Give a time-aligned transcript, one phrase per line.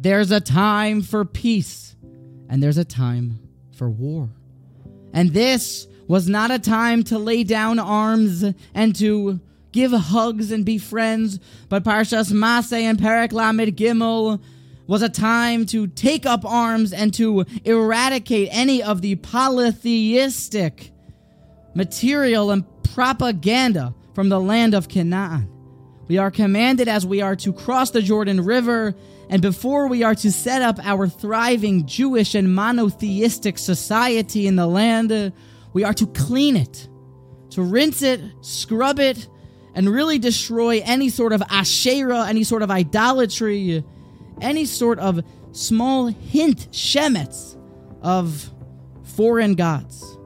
[0.00, 1.94] there's a time for peace
[2.48, 3.38] and there's a time
[3.72, 4.30] for war.
[5.12, 8.44] And this was not a time to lay down arms
[8.74, 9.40] and to
[9.72, 14.40] give hugs and be friends, but Parshas Masai and Perek Lamed Gimel
[14.86, 20.90] was a time to take up arms and to eradicate any of the polytheistic
[21.74, 25.48] material and propaganda from the land of Canaan.
[26.10, 28.96] We are commanded as we are to cross the Jordan River,
[29.28, 34.66] and before we are to set up our thriving Jewish and monotheistic society in the
[34.66, 35.32] land,
[35.72, 36.88] we are to clean it,
[37.50, 39.28] to rinse it, scrub it,
[39.76, 43.84] and really destroy any sort of Asherah, any sort of idolatry,
[44.40, 45.22] any sort of
[45.52, 47.56] small hint, shemets,
[48.02, 48.50] of
[49.04, 50.18] foreign gods.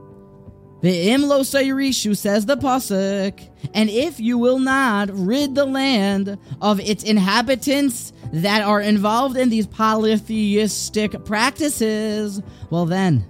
[0.90, 7.02] Imlo Sayrishu says the Pasuk, and if you will not rid the land of its
[7.02, 13.26] inhabitants that are involved in these polytheistic practices, well then,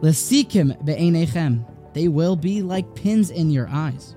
[0.00, 4.14] Lesikim be'enechem, they will be like pins in your eyes.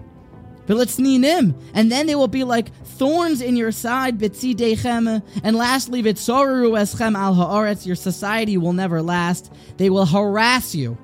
[0.68, 6.72] V'litzninim, and then they will be like thorns in your side, bitzidechem, and lastly, vitzoru
[6.72, 9.52] eschem al haaretz, your society will never last.
[9.76, 10.98] They will harass you,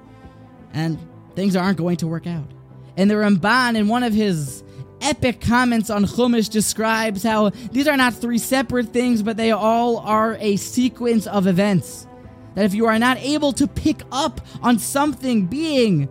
[0.71, 0.97] and
[1.37, 2.49] things aren't going to work out.
[2.97, 4.63] And the Ramban, in one of his
[5.01, 9.99] epic comments on Chumash, describes how these are not three separate things, but they all
[9.99, 12.07] are a sequence of events.
[12.55, 16.09] That if you are not able to pick up on something being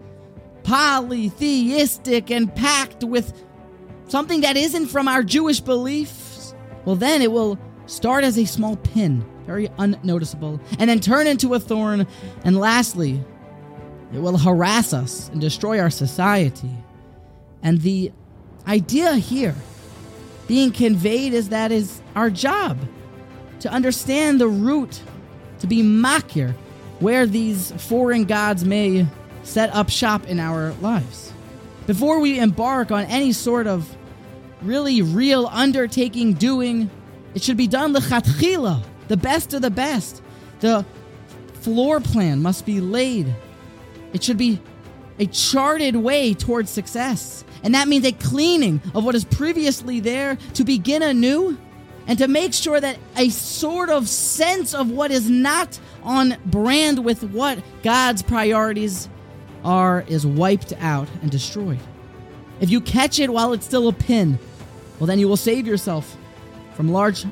[0.63, 3.45] polytheistic and packed with
[4.07, 8.77] something that isn't from our Jewish beliefs, well, then it will start as a small
[8.77, 12.07] pin, very unnoticeable, and then turn into a thorn,
[12.45, 13.21] and lastly,
[14.13, 16.71] it will harass us and destroy our society.
[17.63, 18.13] And the
[18.67, 19.55] idea here
[20.47, 22.79] being conveyed is that is our job
[23.61, 25.01] to understand the root,
[25.61, 26.55] to be makir,
[27.01, 29.07] where these foreign gods may
[29.43, 31.33] set up shop in our lives.
[31.87, 33.97] Before we embark on any sort of
[34.63, 36.91] really real undertaking doing,
[37.35, 40.23] it should be done lechatchila, the best of the best.
[40.61, 40.85] The
[41.61, 43.35] floor plan must be laid.
[44.17, 44.63] It should be
[45.19, 47.45] a charted way towards success.
[47.63, 51.59] And that means a cleaning of what is previously there to begin anew
[52.07, 57.05] and to make sure that a sort of sense of what is not on brand
[57.05, 59.11] with what God's priorities
[59.63, 61.81] are is wiped out and destroyed.
[62.61, 64.39] If you catch it while it's still a pin,
[64.99, 66.17] well, then you will save yourself
[66.73, 67.27] from large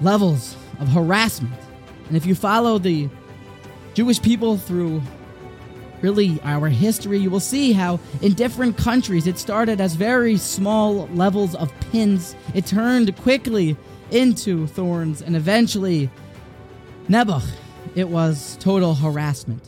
[0.00, 1.60] levels of harassment.
[2.06, 3.08] And if you follow the
[3.94, 5.02] Jewish people through
[6.04, 11.06] really our history, you will see how in different countries it started as very small
[11.14, 12.36] levels of pins.
[12.52, 13.74] It turned quickly
[14.10, 16.10] into thorns, and eventually,
[17.08, 17.48] Nebuch,
[17.94, 19.66] it was total harassment.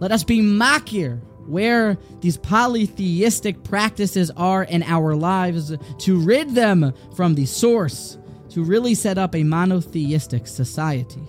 [0.00, 6.92] Let us be makir where these polytheistic practices are in our lives to rid them
[7.14, 8.18] from the source,
[8.50, 11.22] to really set up a monotheistic society.